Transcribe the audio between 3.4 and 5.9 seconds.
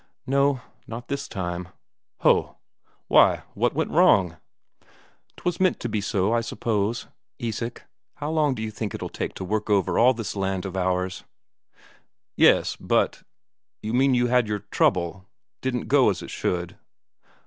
what was wrong? "'Twas meant to